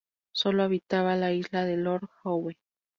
[0.31, 2.55] Sólo habitaba la Isla de Lord Howe.